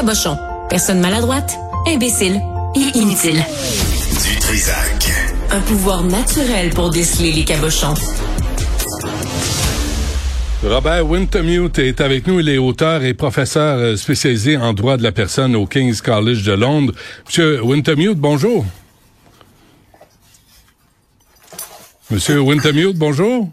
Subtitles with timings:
[0.00, 0.38] cabochon.
[0.70, 2.40] Personne maladroite, imbécile
[2.74, 3.44] et inutile.
[4.24, 5.12] Du Trisac.
[5.50, 7.92] Un pouvoir naturel pour déceler les cabochons.
[10.62, 12.40] Robert Wintermute est avec nous.
[12.40, 16.44] Il est auteur et professeur euh, spécialisé en droit de la personne au King's College
[16.44, 16.94] de Londres.
[17.26, 18.64] Monsieur Wintermute, bonjour.
[22.10, 23.50] Monsieur Wintermute, bonjour.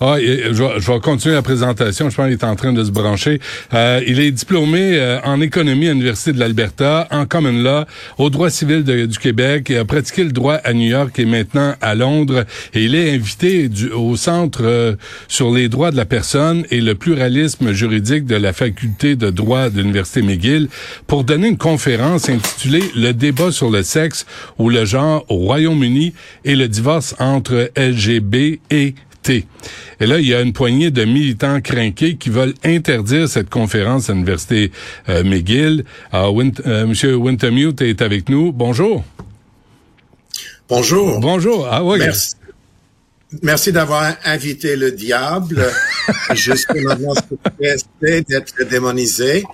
[0.00, 2.08] Ah, je, vais, je, vais, continuer la présentation.
[2.08, 3.40] Je pense qu'il est en train de se brancher.
[3.74, 7.84] Euh, il est diplômé euh, en économie à l'Université de l'Alberta, en common law,
[8.16, 9.66] au droit civil du Québec.
[9.70, 12.44] Il a pratiqué le droit à New York et maintenant à Londres.
[12.74, 14.94] Et il est invité du, au Centre euh,
[15.26, 19.68] sur les droits de la personne et le pluralisme juridique de la faculté de droit
[19.68, 20.68] de l'Université McGill
[21.08, 24.26] pour donner une conférence intitulée Le débat sur le sexe
[24.58, 28.94] ou le genre au Royaume-Uni et le divorce entre LGB et
[29.30, 34.10] et là, il y a une poignée de militants crinqués qui veulent interdire cette conférence
[34.10, 34.72] à l'Université
[35.08, 35.84] euh, McGill.
[36.12, 38.52] Alors, Win euh, Monsieur Wintermute est avec nous.
[38.52, 39.04] Bonjour.
[40.68, 41.20] Bonjour.
[41.20, 41.68] Bonjour.
[41.70, 41.98] Ah oui.
[41.98, 42.34] Merci.
[43.42, 45.66] Merci d'avoir invité le diable.
[46.34, 47.14] Jusqu'à maintenant,
[48.00, 49.44] d'être démonisé.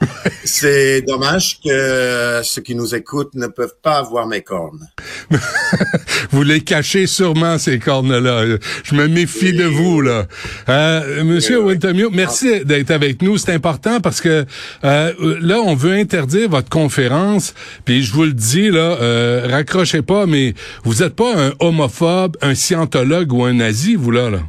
[0.45, 4.89] C'est dommage que ceux qui nous écoutent ne peuvent pas voir mes cornes.
[6.31, 8.59] vous les cachez sûrement, ces cornes-là.
[8.85, 10.27] Je me méfie de vous, là.
[10.69, 11.79] Euh, Monsieur oui,
[12.13, 13.39] merci d'être avec nous.
[13.39, 14.45] C'est important parce que
[14.85, 17.55] euh, là, on veut interdire votre conférence.
[17.85, 22.37] Puis je vous le dis, là, euh, raccrochez pas, mais vous n'êtes pas un homophobe,
[22.41, 23.55] un scientologue ou un
[23.97, 24.41] vous, là, là?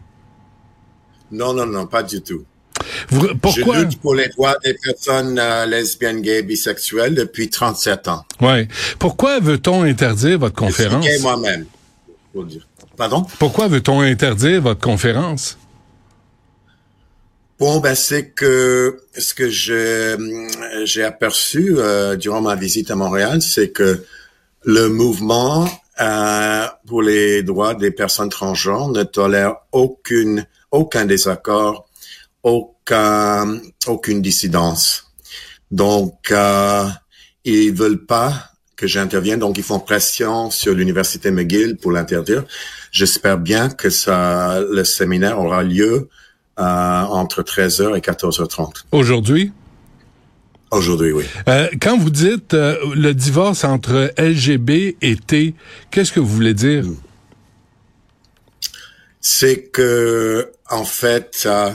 [1.36, 2.45] Non, non, non, pas du tout.
[3.41, 3.75] pourquoi?
[3.75, 8.25] Je lutte pour les droits des personnes euh, lesbiennes, gays, bisexuelles depuis 37 ans.
[8.41, 8.67] Ouais.
[9.00, 11.06] Pourquoi veut-on interdire votre conférence?
[11.06, 11.66] Je moi-même.
[12.97, 13.25] Pardon?
[13.39, 15.58] Pourquoi veut-on interdire votre conférence?
[17.59, 23.69] Bon, ben c'est que ce que j'ai aperçu euh, durant ma visite à Montréal, c'est
[23.69, 24.03] que
[24.63, 25.66] le mouvement
[26.01, 30.45] euh, pour les droits des personnes transgenres ne tolère aucune,
[30.75, 31.88] aucun désaccord,
[32.44, 35.12] aucun, aucune dissidence.
[35.72, 36.88] Donc, euh,
[37.44, 42.44] ils veulent pas que j'intervienne, donc ils font pression sur l'université McGill pour l'interdire.
[42.91, 46.09] J'espère bien que ça, le séminaire aura lieu
[46.59, 48.84] euh, entre 13h et 14h30.
[48.92, 49.52] Aujourd'hui?
[50.72, 51.24] Aujourd'hui, oui.
[51.47, 55.56] Euh, quand vous dites euh, le divorce entre LGB et T,
[55.92, 56.84] qu'est-ce que vous voulez dire?
[59.22, 61.71] C'est que, en fait, euh,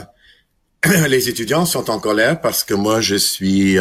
[1.07, 3.77] les étudiants sont en colère parce que moi, je suis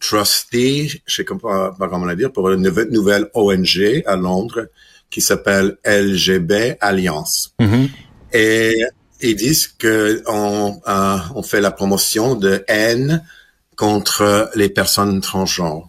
[0.00, 4.68] trustee, je sais pas, pas comment le dire, pour une nouvelle ONG à Londres
[5.10, 7.54] qui s'appelle LGB Alliance.
[7.60, 7.88] Mm-hmm.
[8.34, 8.80] Et
[9.20, 13.24] ils disent que on, on fait la promotion de haine
[13.76, 15.88] contre les personnes transgenres.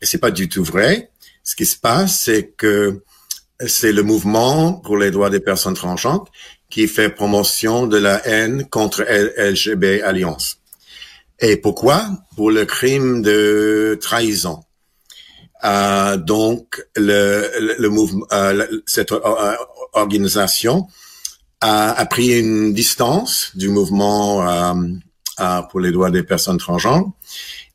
[0.00, 1.10] Et c'est pas du tout vrai.
[1.44, 3.02] Ce qui se passe, c'est que
[3.66, 6.30] c'est le mouvement pour les droits des personnes transgenres
[6.70, 10.58] qui fait promotion de la haine contre LGB Alliance.
[11.40, 12.08] Et pourquoi?
[12.36, 14.60] Pour le crime de trahison.
[15.64, 19.54] Euh, donc, le, le, mouvement, euh, cette euh,
[19.92, 20.86] organisation
[21.60, 27.10] a, a, pris une distance du mouvement euh, pour les droits des personnes transgenres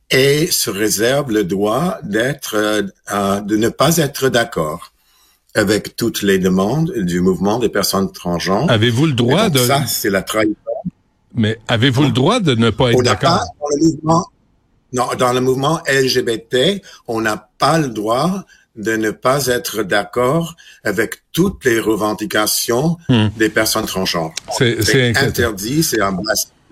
[0.09, 4.92] et se réserve le droit d'être, euh, de ne pas être d'accord
[5.55, 8.69] avec toutes les demandes du mouvement des personnes transgenres.
[8.69, 9.59] Avez-vous le droit de...
[9.59, 10.55] Ça, c'est la trahison.
[11.35, 13.43] Mais avez-vous le droit de ne pas être d'accord?
[14.93, 18.43] Non, dans le mouvement LGBT, on n'a pas le droit
[18.75, 23.27] de ne pas être d'accord avec toutes les revendications hmm.
[23.37, 24.33] des personnes transgenres.
[24.57, 26.15] C'est interdit, c'est un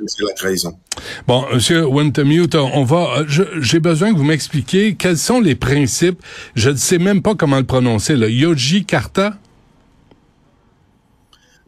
[0.08, 0.78] c'est la trahison.
[1.28, 3.24] Bon, Monsieur Wintermute, on va.
[3.28, 6.22] J'ai besoin que vous m'expliquiez quels sont les principes.
[6.56, 8.16] Je ne sais même pas comment le prononcer.
[8.16, 9.34] Le Yoji Karta.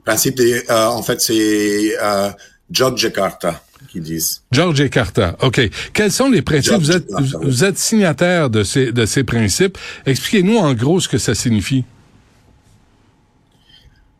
[0.05, 2.29] Principe, des, euh, en fait, c'est euh,
[2.69, 4.41] George Carta qui disent.
[4.51, 5.35] George Carta.
[5.41, 5.61] OK.
[5.93, 6.73] Quels sont les principes?
[6.73, 7.07] Vous êtes,
[7.41, 9.77] vous êtes signataire de ces, de ces principes.
[10.05, 11.85] Expliquez-nous en gros ce que ça signifie.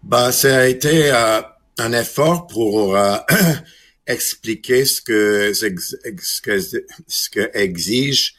[0.04, 1.42] Ben, ça a été euh,
[1.80, 3.16] un effort pour euh,
[4.08, 6.60] expliquer ce que, ce que,
[7.08, 8.36] ce que exige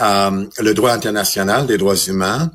[0.00, 2.52] euh, le droit international des droits humains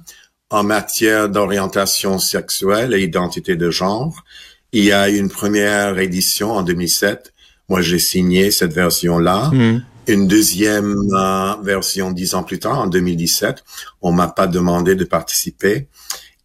[0.50, 4.24] en matière d'orientation sexuelle et identité de genre.
[4.72, 7.34] Il y a une première édition en 2007.
[7.70, 9.50] Moi, j'ai signé cette version-là.
[9.52, 9.84] Hmm.
[10.08, 13.64] Une deuxième euh, version dix ans plus tard, en 2017.
[14.02, 15.88] On m'a pas demandé de participer.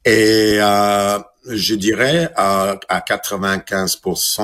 [0.04, 4.40] Et euh, je dirais à, à 95 euh,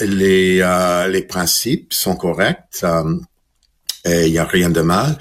[0.00, 2.80] les, euh, les principes sont corrects.
[2.82, 3.18] Euh,
[4.04, 5.18] et il n'y a rien de mal.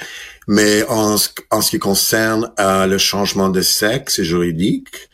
[0.48, 1.16] Mais en,
[1.52, 5.10] en ce qui concerne euh, le changement de sexe juridique,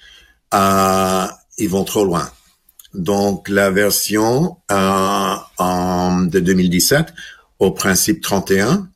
[0.54, 1.26] euh,
[1.58, 2.30] ils vont trop loin.
[2.94, 7.14] Donc la version euh, en, de 2017
[7.60, 8.88] au principe 31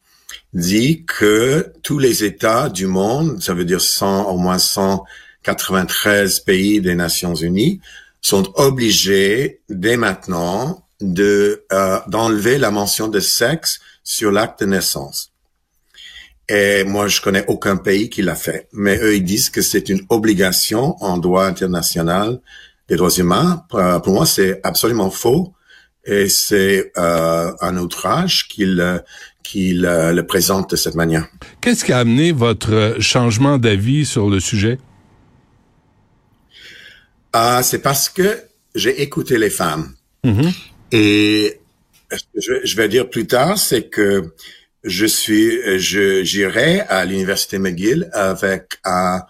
[0.53, 6.79] dit que tous les États du monde, ça veut dire 100, au moins 193 pays
[6.79, 7.81] des Nations Unies,
[8.21, 15.31] sont obligés dès maintenant de euh, d'enlever la mention de sexe sur l'acte de naissance.
[16.49, 18.67] Et moi, je connais aucun pays qui l'a fait.
[18.73, 22.39] Mais eux, ils disent que c'est une obligation en droit international
[22.89, 23.63] des droits humains.
[23.69, 25.53] Pour moi, c'est absolument faux.
[26.05, 31.27] Et c'est euh, un outrage qu'il euh, le présente de cette manière.
[31.61, 34.79] Qu'est-ce qui a amené votre changement d'avis sur le sujet?
[37.33, 38.43] Ah, c'est parce que
[38.75, 39.93] j'ai écouté les femmes.
[40.23, 40.53] Mm-hmm.
[40.91, 41.59] Et
[42.35, 44.33] je, je, vais dire plus tard, c'est que
[44.83, 49.21] je suis, je j'irai à l'université McGill avec un,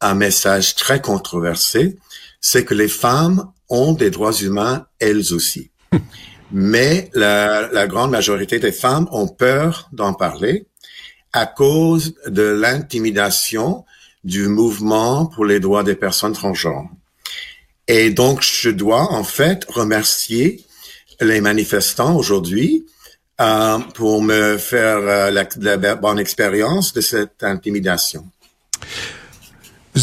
[0.00, 1.96] un message très controversé,
[2.40, 5.70] c'est que les femmes ont des droits humains elles aussi.
[6.52, 10.66] Mais la, la grande majorité des femmes ont peur d'en parler
[11.32, 13.84] à cause de l'intimidation
[14.24, 16.88] du mouvement pour les droits des personnes transgenres.
[17.92, 20.64] Et donc, je dois en fait remercier
[21.20, 22.86] les manifestants aujourd'hui
[23.40, 28.26] euh, pour me faire euh, la, bonne expérience de cette intimidation.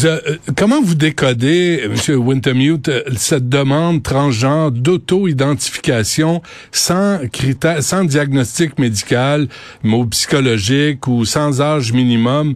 [0.04, 0.20] Euh,
[0.54, 2.18] comment vous décodez, M.
[2.18, 9.48] Wintermute, cette demande transgenre d'auto-identification sans critère, sans diagnostic médical,
[9.82, 12.54] mot psychologique ou sans âge minimum?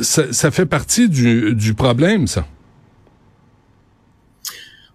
[0.00, 2.46] Ça, ça fait partie du, du problème, ça?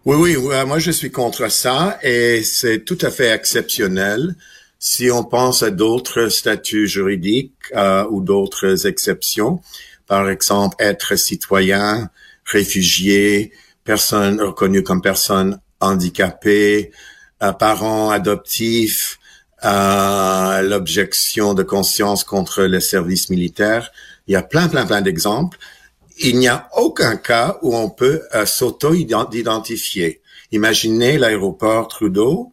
[0.04, 4.36] Oui, oui, moi je suis contre ça et c'est tout à fait exceptionnel.
[4.80, 9.62] Si on pense à d'autres statuts juridiques euh, ou d'autres exceptions,
[10.08, 12.10] par exemple être citoyen,
[12.46, 13.52] réfugié,
[13.84, 16.92] personne reconnue comme personne handicapée,
[17.44, 19.20] euh, parent adoptif,
[19.64, 23.92] euh, l'objection de conscience contre le service militaire.
[24.26, 25.60] Il y a plein, plein, plein d'exemples
[26.24, 30.22] il n'y a aucun cas où on peut euh, s'auto-identifier.
[30.52, 32.52] Imaginez l'aéroport Trudeau.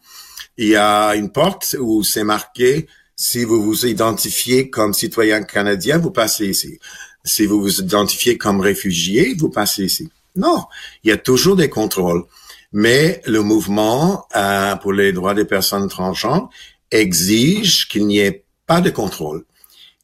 [0.57, 2.87] Il y a une porte où c'est marqué
[3.17, 6.79] si vous vous identifiez comme citoyen canadien, vous passez ici.
[7.25, 10.09] Si vous vous identifiez comme réfugié, vous passez ici.
[10.37, 10.65] Non,
[11.03, 12.25] il y a toujours des contrôles.
[12.73, 16.49] Mais le mouvement euh, pour les droits des personnes transgenres
[16.91, 19.45] exige qu'il n'y ait pas de contrôle.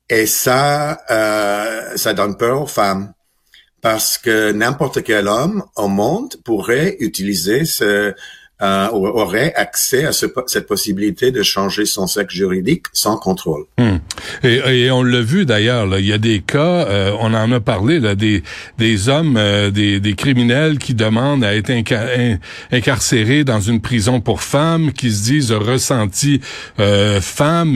[0.08, 3.12] Et ça, euh, ça donne peur aux femmes
[3.84, 8.14] parce que n'importe quel homme au monde pourrait utiliser ce,
[8.61, 13.65] aurait accès à ce, cette possibilité de changer son sexe juridique sans contrôle.
[13.79, 13.97] Hmm.
[14.43, 17.99] Et, on l'a vu d'ailleurs, il y a des cas, euh, on en a parlé,
[18.01, 18.43] là, des,
[19.09, 21.71] hommes, euh, des, criminels qui demandent à être
[22.71, 26.41] incarcérés dans une prison pour femmes, qui se disent ressentis
[26.79, 27.73] euh, femmes,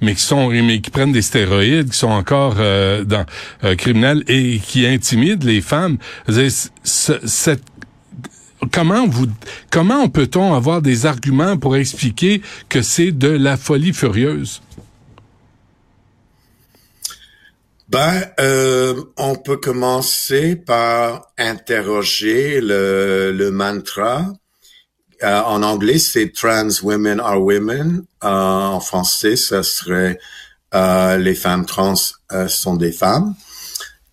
[0.00, 2.56] mais, qui prennent des stéroïdes, qui sont encore
[3.76, 5.98] criminels et qui intimident les femmes.
[6.84, 7.62] Cette
[8.70, 9.26] comment vous
[9.70, 14.62] comment peut-on avoir des arguments pour expliquer que c'est de la folie furieuse?
[17.92, 24.32] Ben, euh, on peut commencer par interroger le, mantra.
[25.22, 28.02] Euh, en anglais, c'est Trans Women Are Women.
[28.24, 30.18] Euh, en français, ça serait
[30.72, 31.94] Les femmes trans
[32.48, 33.34] sont des femmes.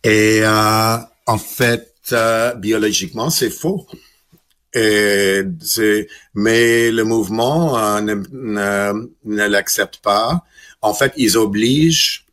[0.04, 2.14] Et en fait,
[2.58, 3.88] biologiquement, c'est faux.
[4.74, 5.42] Et
[6.36, 8.16] mais le mouvement euh, ne,
[9.24, 10.44] ne, l'accepte pas.
[10.82, 12.26] En fait, ils obligent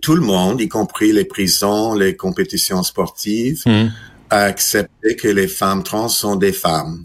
[0.00, 3.88] tout le monde, y compris les prisons, les compétitions sportives, hmm.
[4.30, 7.04] à accepter que les femmes trans sont des femmes.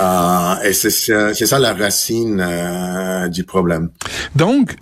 [0.00, 3.90] Euh, et c'est, c'est ça la racine euh, du problème.
[4.34, 4.76] Donc,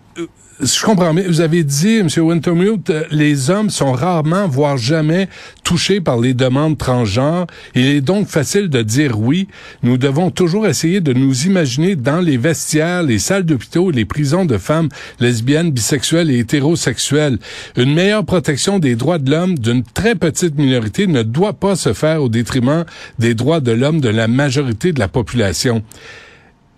[0.60, 2.08] je comprends mais vous avez dit, M.
[2.16, 5.28] Wintermute, euh, les hommes sont rarement, voire jamais,
[5.64, 7.46] touchés par les demandes transgenres.
[7.74, 9.48] Il est donc facile de dire oui.
[9.82, 14.44] Nous devons toujours essayer de nous imaginer dans les vestiaires, les salles d'hôpitaux, les prisons
[14.44, 14.88] de femmes
[15.20, 17.38] lesbiennes, bisexuelles et hétérosexuelles.
[17.76, 21.92] Une meilleure protection des droits de l'homme d'une très petite minorité ne doit pas se
[21.92, 22.84] faire au détriment
[23.18, 25.82] des droits de l'homme de la majorité de la population.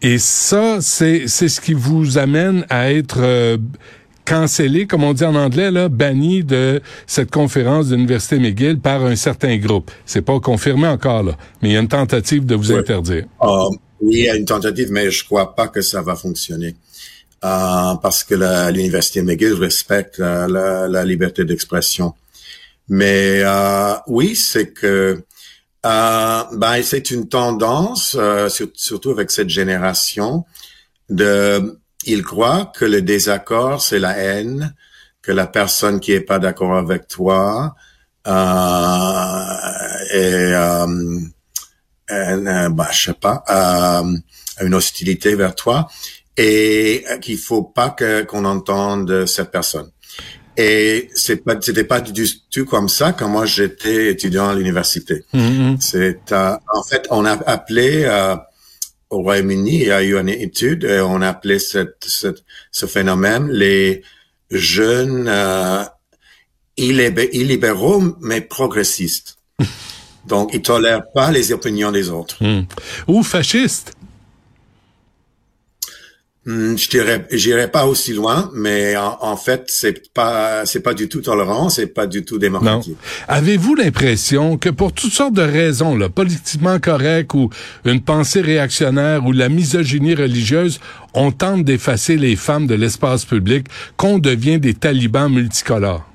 [0.03, 3.57] Et ça, c'est c'est ce qui vous amène à être euh,
[4.25, 9.05] cancellé, comme on dit en anglais, là, banni de cette conférence de l'Université McGill par
[9.05, 9.91] un certain groupe.
[10.05, 13.25] C'est pas confirmé encore, là, mais il y a une tentative de vous interdire.
[14.01, 16.77] Oui, il y a une tentative, mais je crois pas que ça va fonctionner.
[17.41, 18.35] parce que
[18.71, 22.13] l'université McGill respecte la, liberté d'expression.
[22.89, 23.43] Mais
[24.07, 25.23] oui, c'est que
[26.53, 28.17] ben, c'est une tendance,
[28.75, 30.45] surtout avec cette génération,
[31.09, 34.75] de ils croient que le désaccord c'est la haine,
[35.23, 37.75] que la personne qui est pas d'accord avec toi
[38.27, 38.31] euh,
[40.11, 41.21] est, euh,
[42.11, 44.17] euh, bah, je sais pas, euh,
[44.65, 45.89] une hostilité vers toi
[46.37, 47.97] et qu'il faut pas
[48.29, 49.91] qu'on entende cette personne.
[50.57, 55.25] Et c'est pas, c'était pas du tout comme ça quand moi j'étais étudiant à l'université.
[55.35, 55.77] Mm-hmm.
[55.81, 58.37] C'est, euh, en fait, on a appelé euh,
[59.11, 62.87] au Royaume-Uni, il y a eu une étude, et on a appelé cette, cette, ce
[62.87, 64.03] phénomène les
[64.51, 65.85] jeunes euh,
[66.77, 69.37] illibéraux mais progressistes.
[70.27, 72.43] Donc, ils tolèrent pas les opinions des autres.
[72.43, 72.65] Hmm.
[73.07, 73.96] Ou fascistes.
[76.47, 81.09] Hmm, je dirais, j'irais pas aussi loin, mais en, fait, c'est pas, c'est pas du
[81.09, 82.97] tout tolérant, c'est pas du tout démocratique.
[83.27, 87.51] Avez-vous l'impression que pour toutes sortes de raisons, là, politiquement correctes ou
[87.85, 90.79] une pensée réactionnaire ou la misogynie religieuse,
[91.15, 96.09] on tente d'effacer les femmes de l'espace public, qu'on devient des talibans multicolores?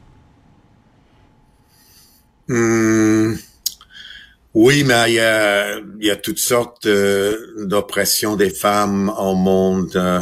[2.48, 3.34] Hmm.
[4.54, 9.34] Oui, mais il y a, il y a toutes sortes euh, d'oppressions des femmes au
[9.34, 10.22] monde euh,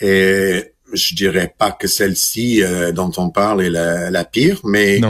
[0.00, 5.00] et je dirais pas que celle-ci euh, dont on parle est la, pire, mais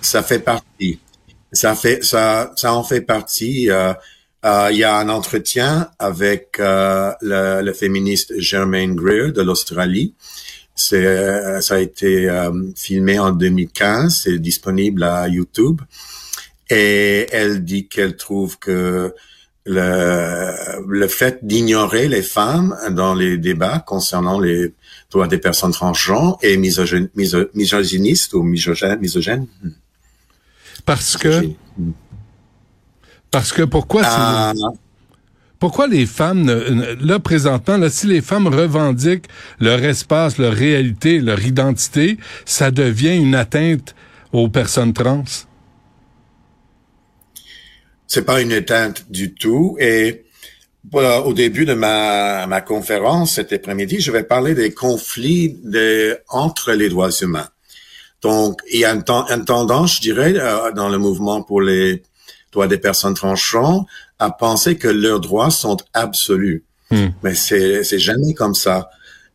[0.00, 1.00] ça fait partie.
[1.52, 3.64] Ça fait ça ça en fait partie.
[3.64, 10.14] il y a un entretien avec le, le, féministe Germaine Greer de l'Australie.
[10.74, 12.28] C'est ça a été
[12.74, 14.22] filmé en 2015.
[14.24, 15.82] C'est disponible à YouTube.
[16.70, 19.14] Et elle dit qu'elle trouve que
[19.64, 24.74] le, le fait d'ignorer les femmes dans les débats concernant les
[25.10, 28.98] droits des personnes transgenres est misogyniste ou misogène.
[28.98, 29.46] misogène.
[30.84, 31.50] Parce que...
[33.30, 34.54] Parce que pourquoi ah.
[35.58, 36.48] Pourquoi les femmes,
[37.00, 39.26] là présentement, là, si les femmes revendiquent
[39.58, 43.96] leur espace, leur réalité, leur identité, ça devient une atteinte
[44.32, 45.24] aux personnes trans?
[48.08, 49.76] C'est pas une éteinte du tout.
[49.78, 50.24] Et
[50.92, 56.72] au début de ma, ma conférence cet après-midi, je vais parler des conflits de, entre
[56.72, 57.48] les droits humains.
[58.22, 62.02] Donc, il y a une, tendance, je dirais, euh, dans le mouvement pour les
[62.50, 63.86] droits des personnes tranchants,
[64.18, 66.64] à penser que leurs droits sont absolus.
[66.90, 67.08] Hmm.
[67.22, 68.90] Mais c'est, c'est jamais comme ça.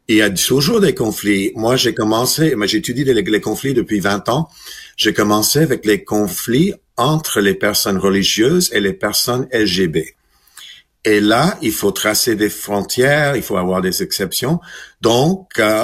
[0.09, 1.53] Il y a toujours des conflits.
[1.55, 4.49] Moi, j'ai commencé, moi, j'étudie les, les conflits depuis 20 ans.
[4.97, 10.15] J'ai commencé avec les conflits entre les personnes religieuses et les personnes LGB.
[11.05, 14.59] Et là, il faut tracer des frontières, il faut avoir des exceptions.
[15.01, 15.83] Donc, euh,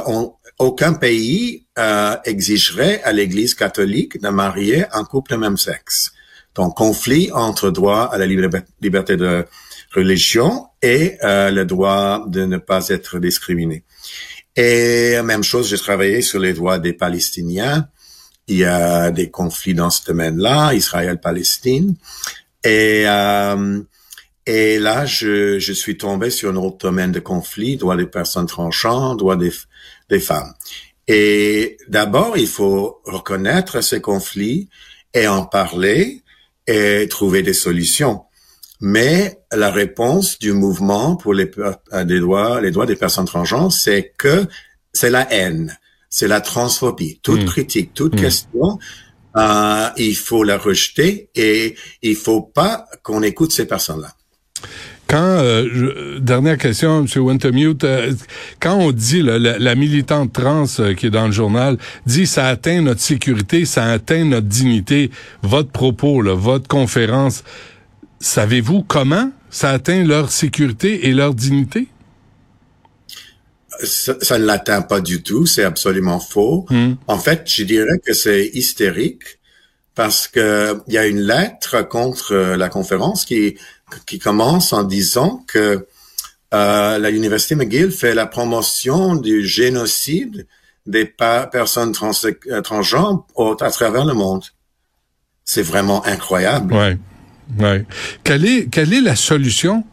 [0.60, 6.14] aucun pays euh, exigerait à l'Église catholique de marier un couple de même sexe.
[6.56, 9.46] Donc, conflit entre droit à la liberté de
[9.94, 13.84] religion et euh, le droit de ne pas être discriminé.
[14.56, 17.88] Et même chose, j'ai travaillé sur les droits des Palestiniens
[18.50, 21.96] il y a des conflits dans ce domaine-là, Israël-Palestine.
[22.64, 23.80] Et, euh,
[24.46, 28.48] et là, je, je suis tombé sur un autre domaine de conflit, droit des personnes
[28.48, 29.52] tranchantes, droit des,
[30.10, 30.54] des femmes.
[31.08, 34.70] Et d'abord, il faut reconnaître ces conflits
[35.14, 36.24] et en parler
[36.68, 38.24] et trouver des solutions.
[38.82, 41.52] Mais la réponse du mouvement pour les,
[42.06, 44.48] des droits, les droits des personnes transgenres, c'est que
[44.94, 45.78] c'est la haine
[46.10, 47.20] c'est la transphobie.
[47.22, 47.46] Toute hmm.
[47.46, 48.22] critique, toute hmm.
[48.22, 48.80] question,
[49.38, 54.14] euh, il faut la rejeter et il faut pas qu'on écoute ces personnes-là.
[55.08, 57.08] Quand euh, dernière question, M.
[57.22, 58.14] Wintermute, euh,
[58.60, 63.02] quand on dit la, militante trans qui est dans le journal dit ça atteint notre
[63.02, 65.10] sécurité, ça atteint notre dignité,
[65.42, 67.44] votre propos, votre conférence,
[68.20, 71.88] savez-vous comment ça atteint leur sécurité et leur dignité?
[73.84, 76.66] Ça, ne l'atteint pas du tout, c'est absolument faux.
[76.70, 76.94] Hmm.
[77.08, 79.40] En fait, je dirais que c'est hystérique
[79.96, 83.58] parce que il y a une lettre contre la conférence qui
[84.06, 85.88] qui commence en disant que
[86.54, 90.48] euh, la Université McGill fait la promotion du génocide
[90.86, 93.28] des personnes trans euh, transgenres
[93.60, 94.44] à travers le monde.
[95.46, 96.74] C'est vraiment incroyable.
[96.74, 96.98] Ouais.
[97.58, 97.86] Ouais.
[98.24, 99.84] Quelle est quelle est la solution?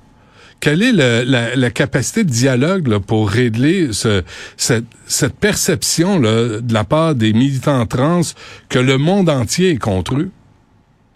[0.61, 7.87] Quelle est la, capacité de dialogue pour régler cette, perception de la part des militants
[7.87, 8.23] trans
[8.69, 10.31] que le monde entier est contre eux,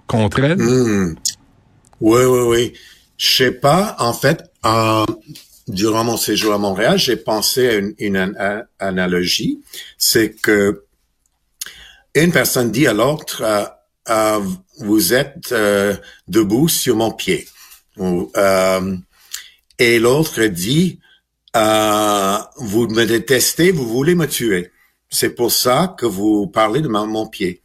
[0.07, 0.59] contre elles?
[0.59, 1.15] Hmm.
[2.01, 2.73] Oui, oui, oui.
[3.19, 3.97] Je sais pas.
[3.99, 4.45] En fait,
[5.69, 8.35] durant mon séjour à Montréal, j'ai pensé à une, une
[8.79, 9.61] analogie.
[9.99, 10.85] C'est que
[12.15, 13.65] une personne dit à l'autre, euh,
[14.09, 14.41] euh,
[14.79, 15.95] vous êtes euh,
[16.29, 17.47] debout sur mon pied.
[19.81, 21.01] Et l'autre dit,
[21.55, 24.71] vous me détestez, vous voulez me tuer.
[25.09, 27.63] C'est pour ça que vous parlez de mon pied.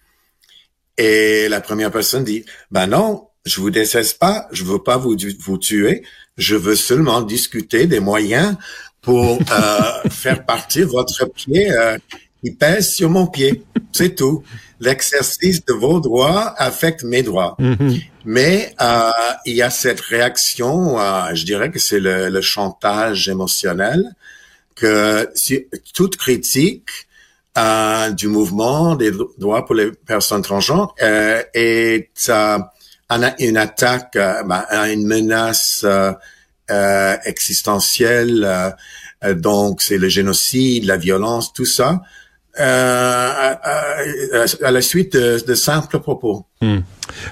[0.98, 5.16] Et la première personne dit, ben non, je vous déteste pas, je veux pas vous,
[5.40, 6.04] vous tuer,
[6.38, 8.56] je veux seulement discuter des moyens
[9.02, 11.98] pour euh, faire partir votre pied euh,
[12.42, 13.64] qui pèse sur mon pied.
[13.92, 14.42] C'est tout.
[14.80, 17.56] L'exercice de vos droits affecte mes droits.
[17.60, 18.04] Mm-hmm.
[18.26, 19.12] Mais euh,
[19.46, 24.16] il y a cette réaction, euh, je dirais que c'est le, le, chantage émotionnel,
[24.76, 26.90] que si, toute critique
[27.58, 32.58] euh, du mouvement des droits pour les personnes transgenres euh, est euh,
[33.40, 38.76] une attaque, euh, ben, une menace euh, existentielle.
[39.36, 42.02] donc, c'est le génocide, la violence, tout ça.
[42.58, 43.56] Euh,
[44.64, 46.46] à, la suite de, de simples propos.
[46.62, 46.80] Hmm.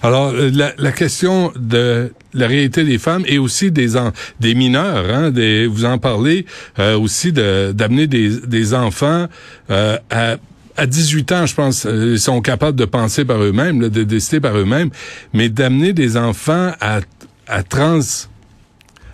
[0.01, 4.11] Alors, la, la, question de la réalité des femmes et aussi des en,
[4.41, 6.45] des mineurs, hein, des, vous en parlez
[6.77, 9.27] euh, aussi d'amener des, des enfants
[9.69, 10.35] euh, à
[10.75, 14.57] à 18 ans, je pense, ils sont capables de penser par eux-mêmes, de décider par
[14.57, 14.89] eux-mêmes,
[15.31, 16.99] mais d'amener des enfants à,
[17.47, 17.99] à trans,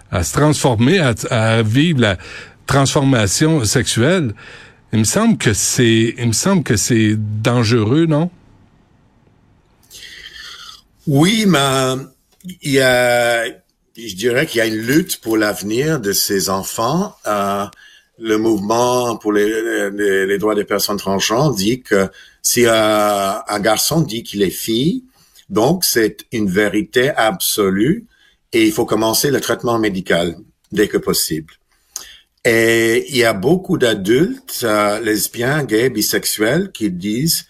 [0.09, 2.17] à se transformer, à, à vivre la
[2.65, 4.33] transformation sexuelle,
[4.91, 8.31] il me semble que c'est, il me semble que c'est dangereux, non?
[11.07, 11.95] Oui, mais
[12.61, 13.45] il y a,
[13.95, 17.15] je dirais qu'il y a une lutte pour l'avenir de ces enfants.
[17.27, 17.65] Euh,
[18.17, 22.09] le mouvement pour les, droits des personnes transgenres dit que
[22.41, 25.03] si un, un garçon dit qu'il est fille,
[25.49, 28.05] donc c'est une vérité absolue
[28.53, 30.35] et il faut commencer le traitement médical
[30.71, 31.53] dès que possible.
[32.45, 37.45] Et il y a beaucoup d'adultes euh, lesbiens, gays, bisexuels qui disent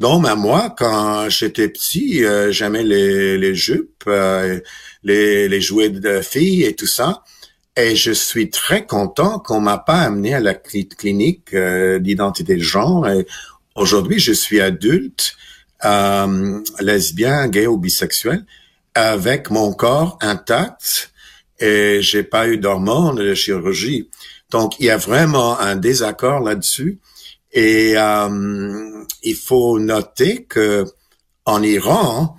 [0.00, 4.60] non, mais moi, quand j'étais petit, euh, j'aimais les, les jupes, euh,
[5.04, 7.22] les, les jouets de filles et tout ça.
[7.76, 11.54] Et je suis très content qu'on m'a pas amené à la clinique
[12.00, 13.08] d'identité de genre.
[13.08, 13.26] Et
[13.74, 15.36] aujourd'hui, je suis adulte,
[16.80, 18.44] lesbien, gay ou bisexuel,
[18.94, 21.12] avec mon corps intact
[21.58, 24.08] et j'ai pas eu d'hormones de chirurgie.
[24.50, 27.00] Donc, il y a vraiment un désaccord là-dessus.
[27.52, 30.84] Et euh, il faut noter que
[31.44, 32.36] en Iran,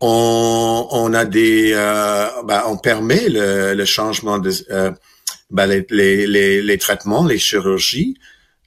[0.00, 4.92] on, on a des, euh, ben, on permet le, changement de euh,
[5.56, 8.16] les, les, les, traitements, les chirurgies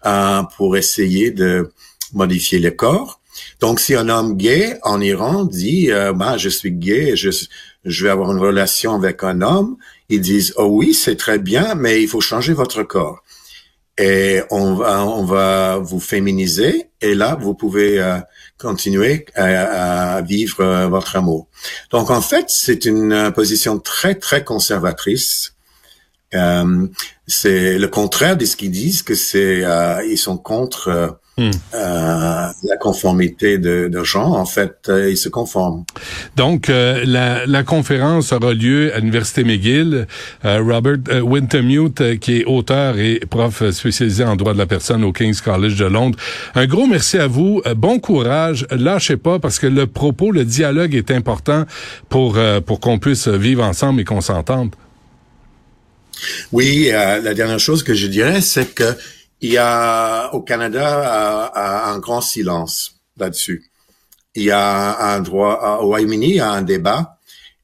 [0.06, 1.72] euh, pour essayer de
[2.14, 3.19] modifier le corps.
[3.60, 7.30] Donc, si un homme gay en Iran dit, ben, je suis gay, je,
[7.86, 9.78] je vais avoir une relation avec un homme,
[10.10, 13.24] ils disent, oh oui, c'est très bien, mais il faut changer votre corps.
[13.98, 18.18] Et on va, on va vous féminiser, et là, vous pouvez euh,
[18.58, 21.48] continuer à, vivre euh, votre amour.
[21.92, 25.54] Donc, en fait, c'est une euh, position très, très conservatrice.
[26.32, 29.64] c'est le contraire de ce qu'ils disent, que c'est,
[30.08, 31.52] ils sont contre Hmm.
[31.74, 35.86] Euh, la conformité de, de genre, en fait, euh, ils se conforment.
[36.36, 40.06] Donc, euh, la, la, conférence aura lieu à l'Université McGill.
[40.44, 45.40] Robert Wintermute, qui est auteur et prof spécialisé en droit de la personne au King's
[45.40, 46.20] College de Londres.
[46.56, 47.62] Un gros merci à vous.
[47.78, 48.68] bon courage.
[48.72, 51.64] Lâchez pas parce que le propos, le dialogue est important
[52.10, 54.72] pour, pour qu'on puisse vivre ensemble et qu'on s'entende.
[56.52, 58.94] Oui, la dernière chose que je dirais, c'est que
[59.42, 63.72] il y a au Canada un grand silence là-dessus.
[64.36, 67.18] Il y a un droit au Royaume-Uni, il y a un débat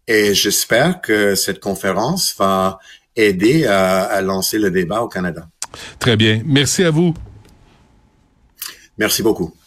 [0.08, 2.80] et j'espère que cette conférence va
[3.16, 5.48] aider à, à lancer le débat au Canada.
[6.00, 6.42] Très bien.
[6.46, 7.14] Merci à vous.
[8.98, 9.56] Merci beaucoup.